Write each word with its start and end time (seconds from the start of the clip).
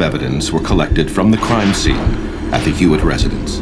of 0.00 0.14
evidence 0.14 0.50
were 0.50 0.60
collected 0.60 1.10
from 1.10 1.30
the 1.30 1.36
crime 1.36 1.74
scene 1.74 1.96
at 2.54 2.64
the 2.64 2.70
Hewitt 2.70 3.02
residence. 3.02 3.58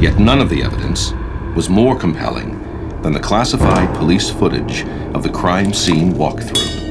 Yet 0.00 0.18
none 0.18 0.40
of 0.40 0.48
the 0.48 0.62
evidence 0.62 1.12
was 1.54 1.68
more 1.68 1.94
compelling 1.94 2.58
than 3.02 3.12
the 3.12 3.20
classified 3.20 3.94
police 3.96 4.30
footage 4.30 4.84
of 5.14 5.22
the 5.22 5.30
crime 5.30 5.74
scene 5.74 6.14
walkthrough. 6.14 6.86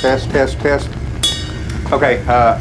Test, 0.00 0.30
test, 0.30 0.58
test. 0.58 0.88
Okay, 1.92 2.24
uh, 2.26 2.58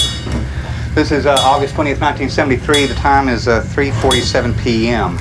this 0.94 1.12
is 1.12 1.26
uh, 1.26 1.36
August 1.42 1.74
20th, 1.74 2.02
1973. 2.02 2.86
The 2.86 2.94
time 2.96 3.28
is 3.28 3.48
uh, 3.48 3.64
3.47 3.70 4.62
p.m. 4.62 5.18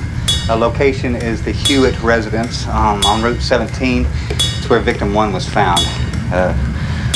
Location 0.55 1.15
is 1.15 1.41
the 1.43 1.51
Hewitt 1.51 2.01
residence 2.01 2.67
um, 2.67 3.01
on 3.05 3.21
Route 3.23 3.41
17. 3.41 4.05
It's 4.29 4.69
where 4.69 4.79
victim 4.79 5.13
one 5.13 5.31
was 5.31 5.47
found. 5.47 5.79
Uh, 6.31 6.53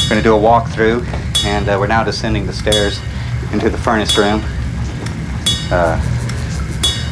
we're 0.04 0.10
going 0.10 0.22
to 0.22 0.24
do 0.24 0.36
a 0.36 0.40
walkthrough, 0.40 1.06
and 1.46 1.68
uh, 1.68 1.78
we're 1.80 1.88
now 1.88 2.04
descending 2.04 2.46
the 2.46 2.54
stairs 2.54 3.00
into 3.52 3.70
the 3.70 3.78
furnace 3.78 4.18
room. 4.18 4.42
Uh, 5.72 6.00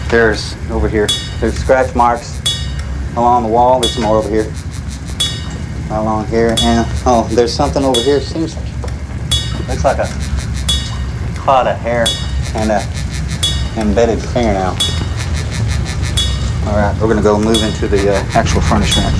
there's, 0.10 0.56
over 0.70 0.88
here, 0.88 1.08
there's 1.40 1.56
scratch 1.56 1.96
marks 1.96 2.40
along 3.18 3.44
the 3.44 3.50
wall. 3.50 3.80
There's 3.80 3.94
some 3.94 4.04
more 4.04 4.18
over 4.18 4.30
here. 4.30 4.52
Along 5.90 6.26
here, 6.28 6.56
and, 6.62 6.88
oh, 7.06 7.28
there's 7.34 7.54
something 7.54 7.84
over 7.84 8.00
here. 8.00 8.22
Seems, 8.22 8.56
like 8.56 9.68
looks 9.68 9.84
like 9.84 9.98
a 10.00 10.08
clod 11.40 11.68
of 11.68 11.78
hair 11.78 12.06
and 12.56 12.72
a 12.72 12.82
embedded 13.80 14.22
fingernail. 14.30 14.76
All 16.74 16.80
right, 16.80 17.00
we're 17.00 17.08
gonna 17.08 17.22
go 17.22 17.38
move 17.38 17.62
into 17.62 17.88
the 17.88 18.16
uh, 18.16 18.26
actual 18.34 18.60
furnace 18.60 18.98
room. 18.98 19.14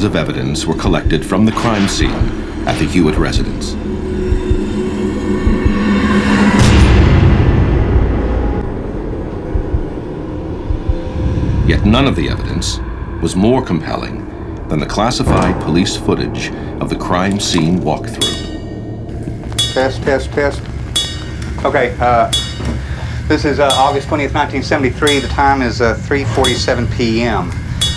Pieces 0.00 0.16
of 0.16 0.16
evidence 0.16 0.64
were 0.64 0.74
collected 0.76 1.26
from 1.26 1.44
the 1.44 1.52
crime 1.52 1.86
scene 1.86 2.10
at 2.66 2.78
the 2.78 2.86
Hewitt 2.86 3.18
residence. 3.18 3.74
Yet 11.68 11.84
none 11.84 12.06
of 12.06 12.16
the 12.16 12.30
evidence 12.30 12.78
was 13.20 13.36
more 13.36 13.62
compelling 13.62 14.24
than 14.68 14.80
the 14.80 14.86
classified 14.86 15.60
police 15.60 15.98
footage 15.98 16.50
of 16.80 16.88
the 16.88 16.96
crime 16.96 17.38
scene 17.38 17.80
walkthrough. 17.80 18.38
Test, 19.74 20.02
test, 20.02 20.30
test. 20.32 20.62
Okay, 21.62 21.94
uh, 22.00 22.30
this 23.28 23.44
is 23.44 23.58
uh, 23.58 23.70
August 23.74 24.08
20th, 24.08 24.32
1973. 24.32 25.18
The 25.18 25.28
time 25.28 25.60
is 25.60 25.82
uh, 25.82 25.94
3.47 25.94 26.90
p.m. 26.96 27.50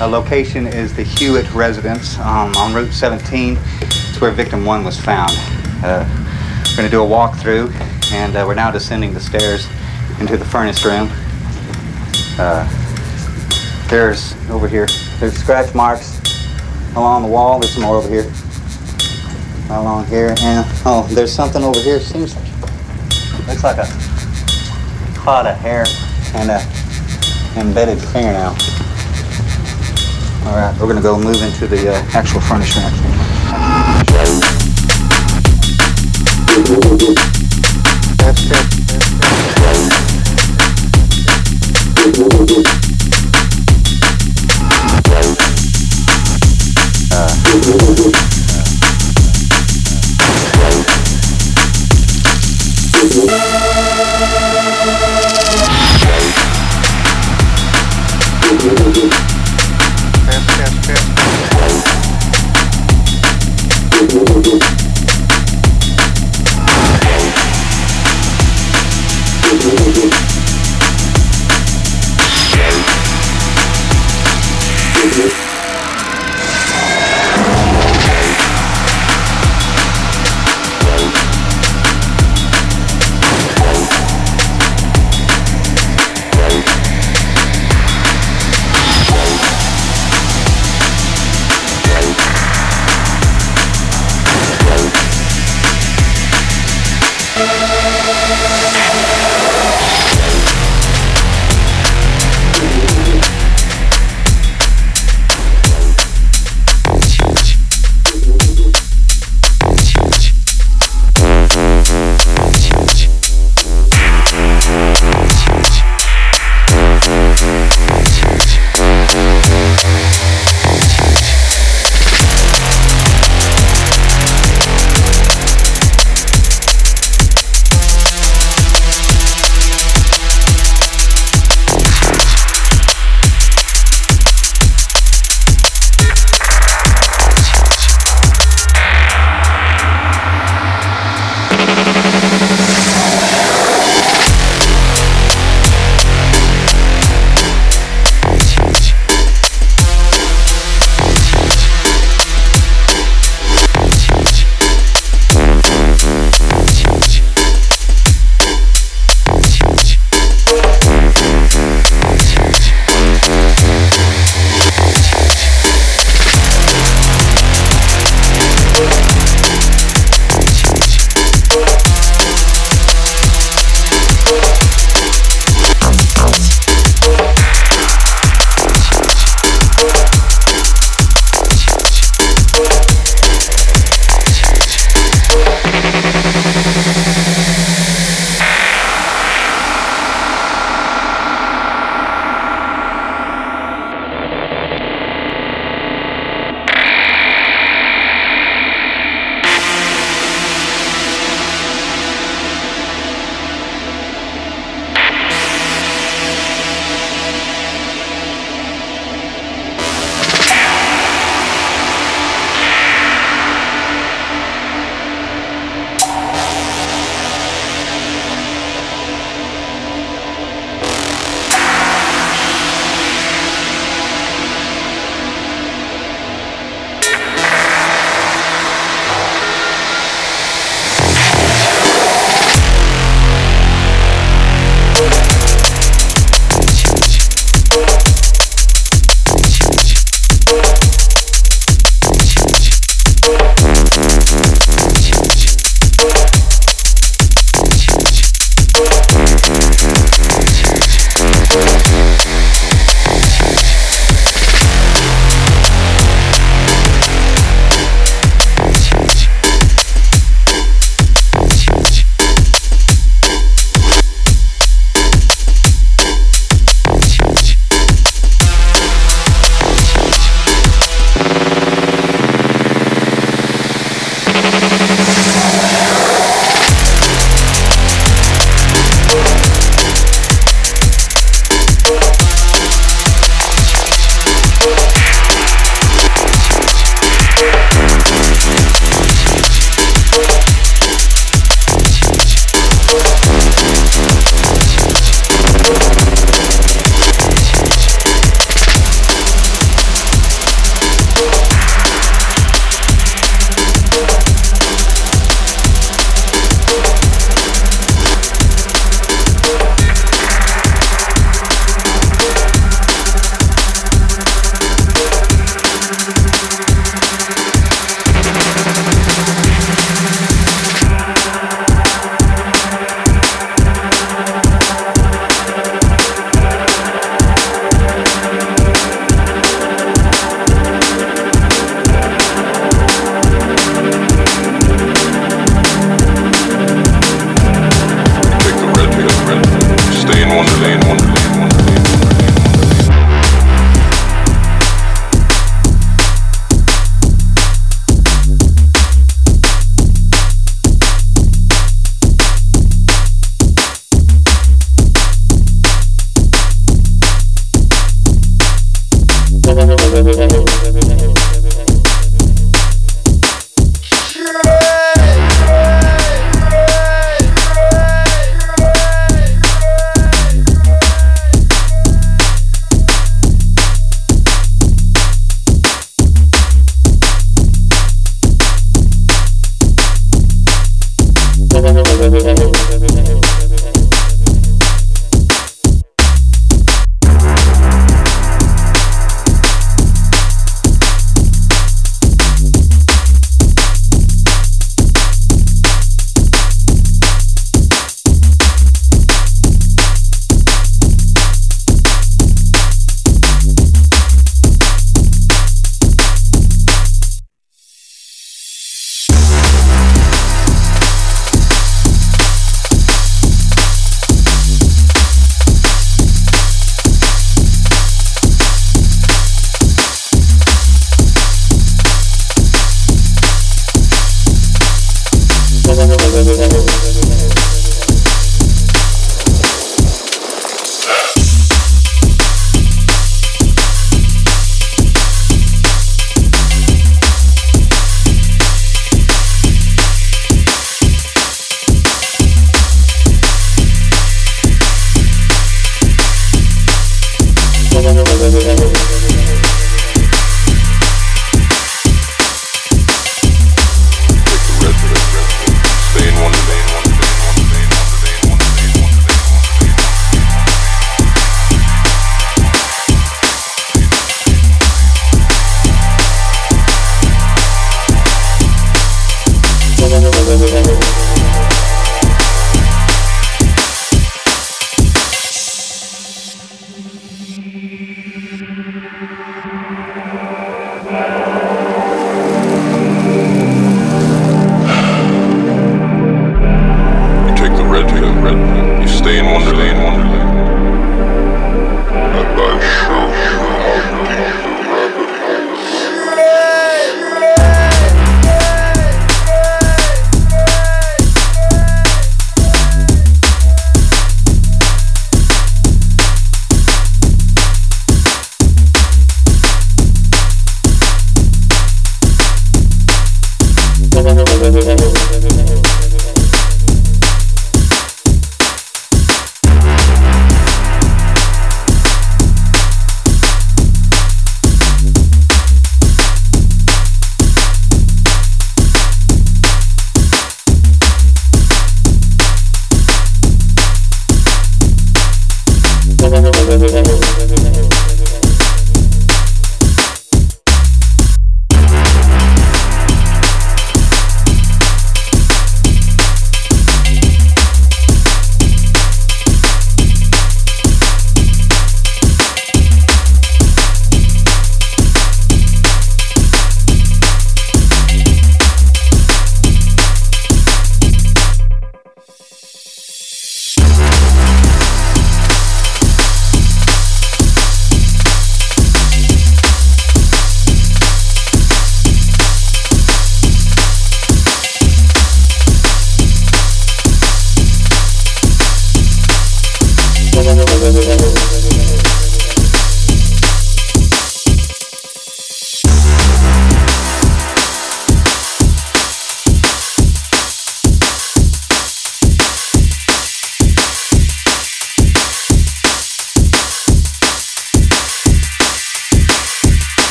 Uh, 0.00 0.06
location 0.06 0.64
is 0.68 0.94
the 0.94 1.02
Hewitt 1.02 1.52
residence 1.52 2.20
um, 2.20 2.54
on 2.56 2.72
Route 2.72 2.92
17. 2.92 3.58
It's 3.80 4.20
where 4.20 4.30
victim 4.30 4.64
one 4.64 4.84
was 4.84 5.00
found. 5.00 5.32
Uh, 5.82 6.06
we're 6.70 6.76
going 6.76 6.88
to 6.88 6.90
do 6.90 7.02
a 7.02 7.06
walkthrough, 7.06 7.72
and 8.12 8.36
uh, 8.36 8.44
we're 8.46 8.54
now 8.54 8.70
descending 8.70 9.12
the 9.12 9.18
stairs 9.18 9.66
into 10.20 10.36
the 10.36 10.44
furnace 10.44 10.84
room. 10.84 11.08
Uh, 12.38 12.62
there's, 13.88 14.34
over 14.50 14.68
here, 14.68 14.86
there's 15.18 15.34
scratch 15.34 15.74
marks 15.74 16.20
along 16.94 17.24
the 17.24 17.28
wall. 17.28 17.58
There's 17.58 17.74
some 17.74 17.82
more 17.82 17.96
over 17.96 18.08
here 18.08 18.30
along 19.70 20.06
here, 20.06 20.28
and 20.42 20.64
oh, 20.86 21.08
there's 21.10 21.32
something 21.32 21.64
over 21.64 21.80
here. 21.80 21.98
Seems 21.98 22.36
looks 23.48 23.64
like 23.64 23.78
a 23.78 23.86
clod 25.18 25.46
of 25.46 25.56
hair 25.56 25.84
and 26.34 26.52
a 26.52 27.58
embedded 27.58 27.98
fingernail. 27.98 28.54
All 30.48 30.56
right, 30.56 30.74
we're 30.80 30.88
gonna 30.88 31.02
go 31.02 31.18
move 31.18 31.42
into 31.42 31.66
the 31.66 31.92
uh, 31.92 32.02
actual 32.14 32.40
furnace 32.40 32.74
room. 32.74 32.90
Test, 38.16 38.48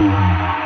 Música 0.00 0.63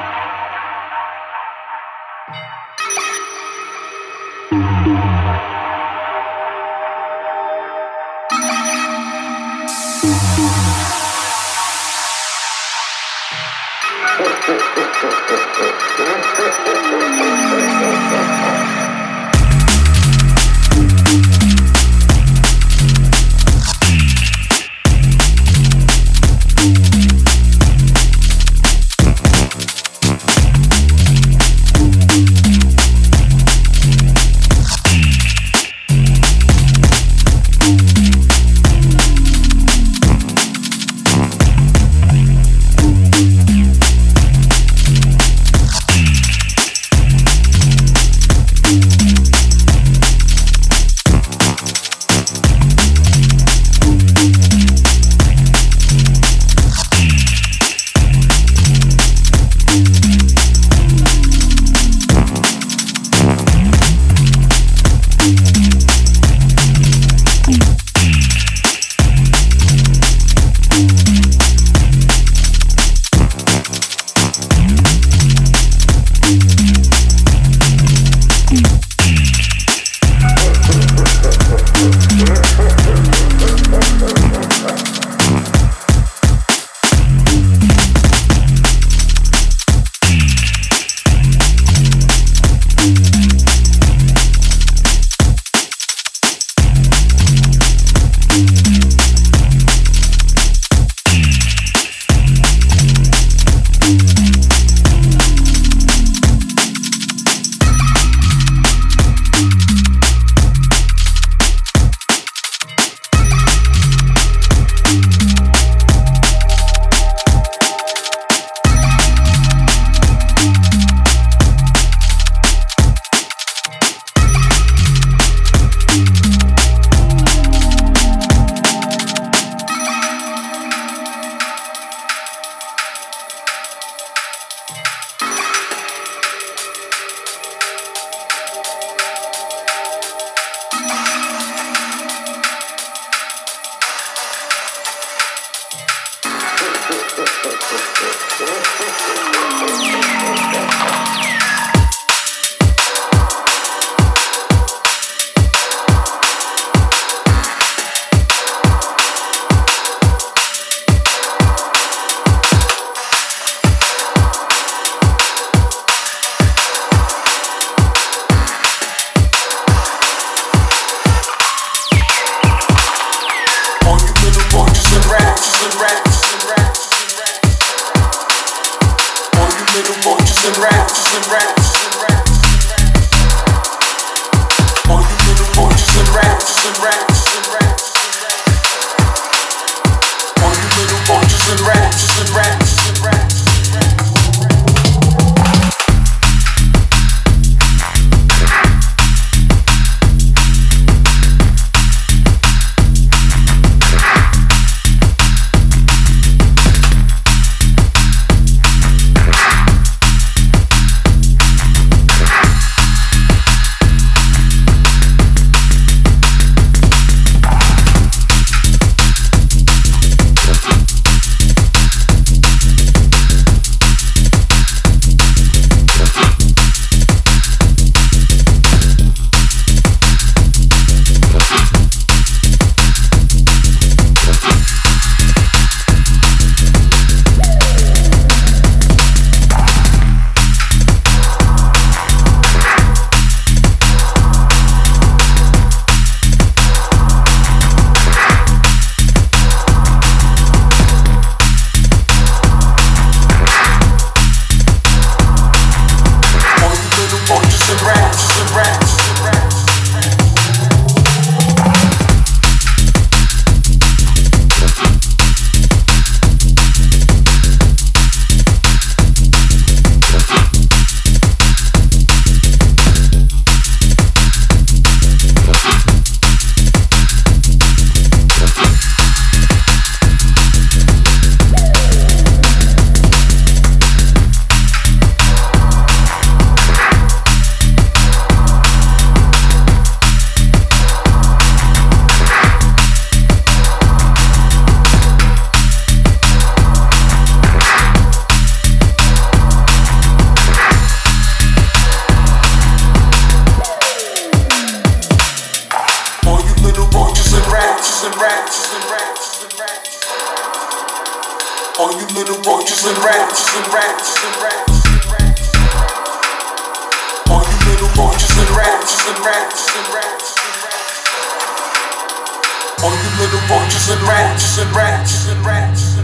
and 323.91 324.03
rats 324.03 324.59
and 324.59 324.77
rats 324.77 325.29
and 325.31 325.47
rats 325.47 325.98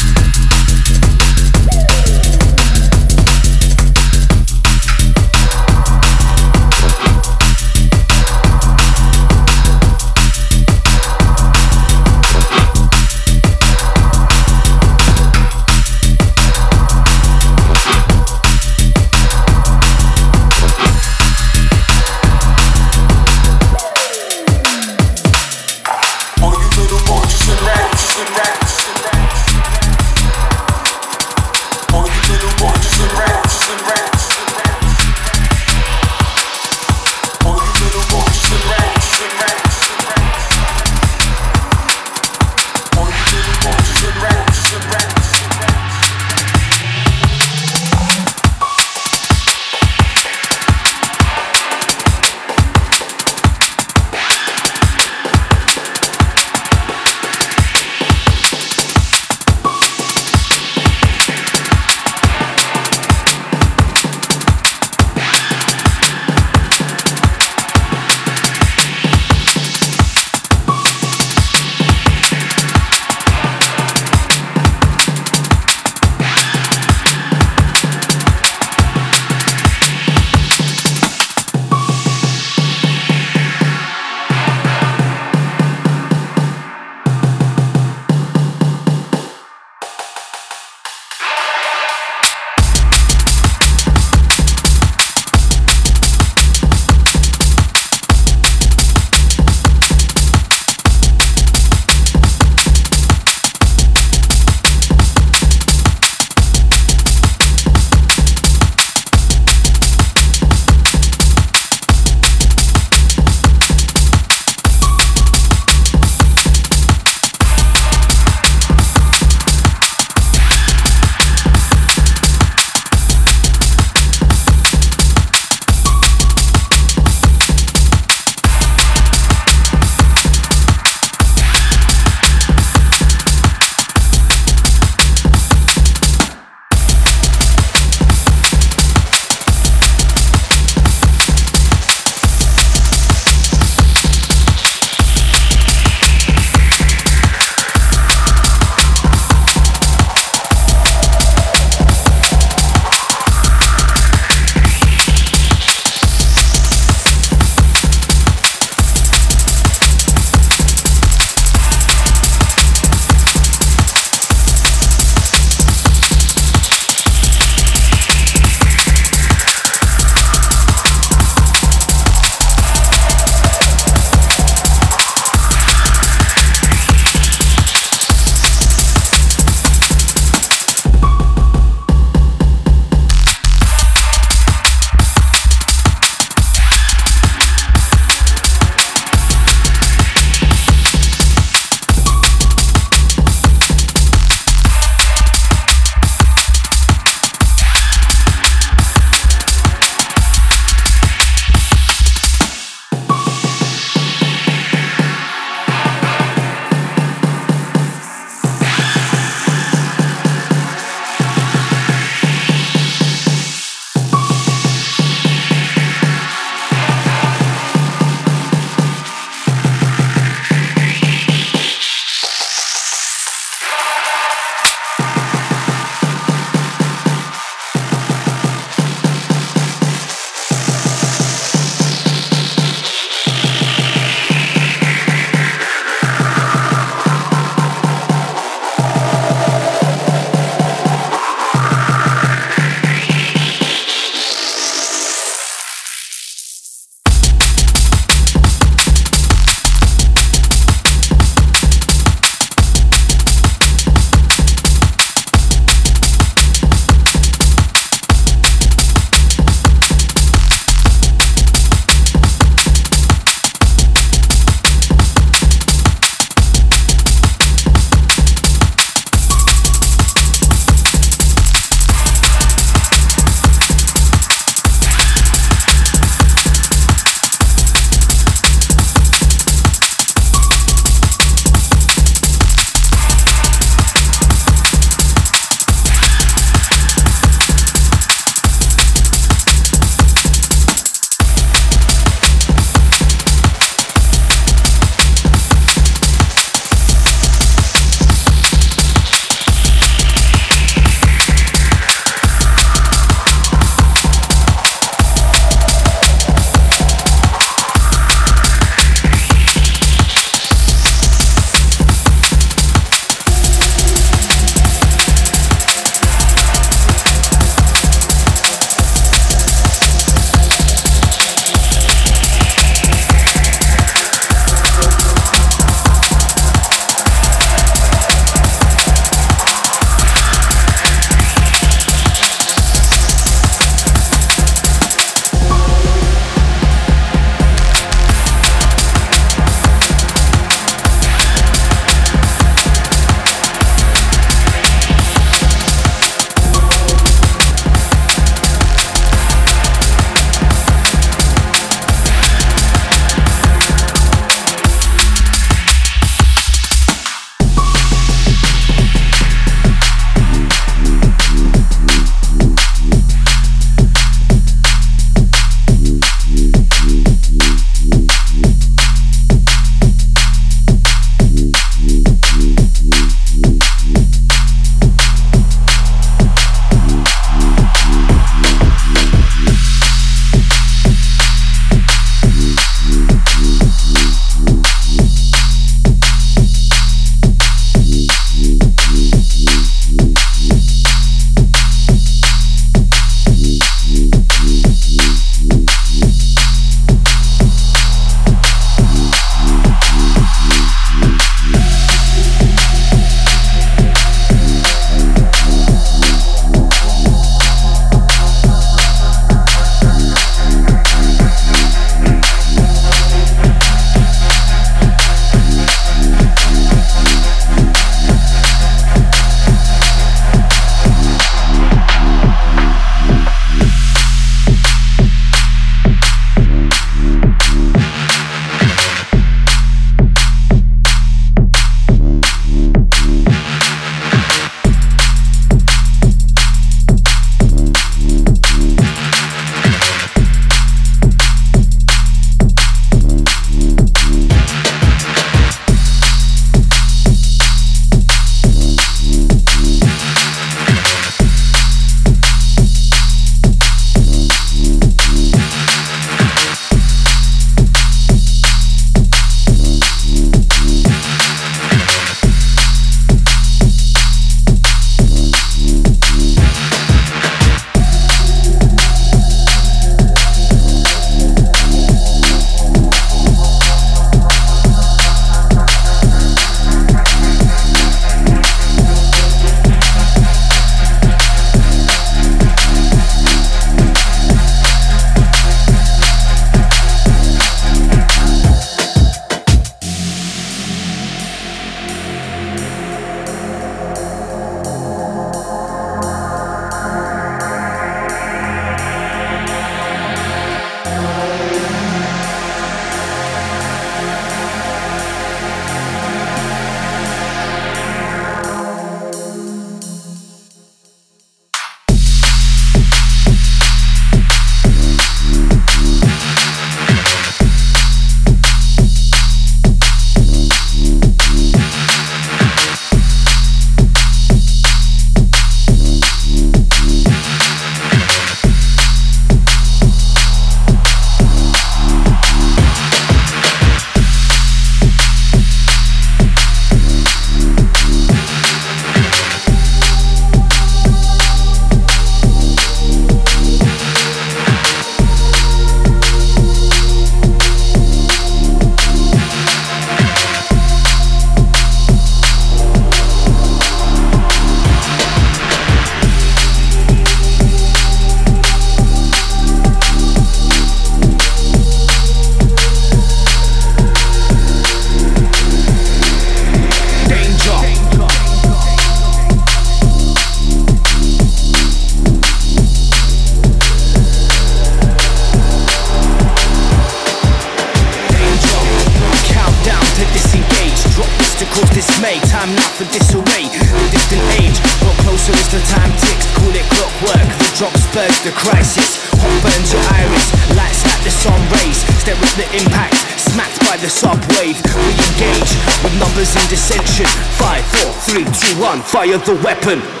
Fire 599.11 599.19
the 599.25 599.43
weapon. 599.43 600.00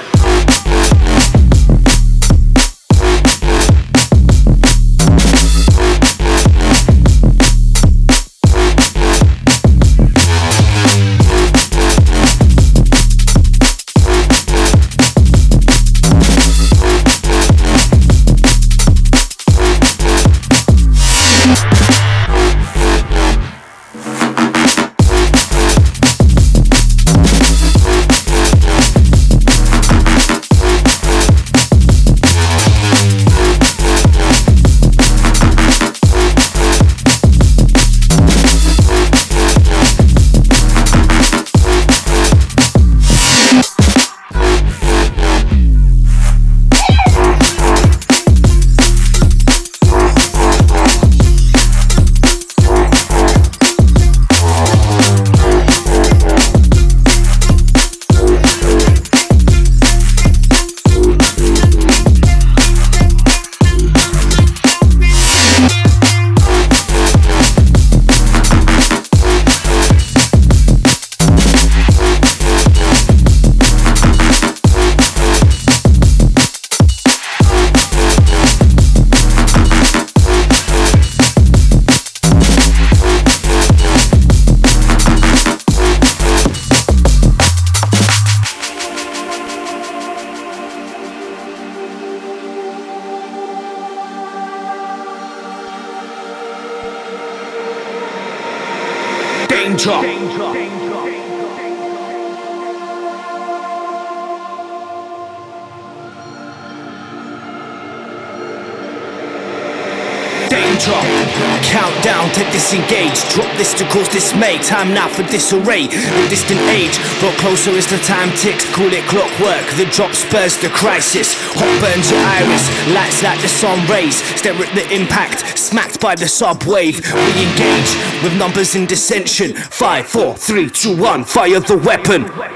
Time 114.71 114.93
now 114.93 115.09
for 115.09 115.23
disarray. 115.23 115.87
The 115.87 116.27
distant 116.29 116.61
age. 116.71 116.97
Got 117.19 117.37
closer 117.39 117.71
as 117.71 117.85
the 117.87 117.97
time 118.07 118.31
ticks. 118.37 118.63
Call 118.73 118.87
it 118.87 119.03
clockwork. 119.09 119.67
The 119.75 119.83
drop 119.91 120.13
spurs 120.13 120.55
the 120.55 120.69
crisis. 120.69 121.35
Hot 121.59 121.81
burns 121.81 122.09
your 122.09 122.21
iris. 122.21 122.71
Lights 122.95 123.21
like 123.21 123.41
the 123.41 123.49
sun 123.49 123.85
rays. 123.89 124.23
Stare 124.39 124.55
at 124.55 124.73
the 124.73 124.89
impact. 124.95 125.59
Smacked 125.59 125.99
by 125.99 126.15
the 126.15 126.23
subwave. 126.23 127.03
We 127.03 127.31
engage 127.51 128.23
with 128.23 128.33
numbers 128.39 128.73
in 128.73 128.85
dissension. 128.85 129.53
Five, 129.55 130.07
four, 130.07 130.37
three, 130.37 130.69
two, 130.69 130.95
one. 130.95 131.25
Fire 131.25 131.59
the 131.59 131.77
weapon. 131.77 132.50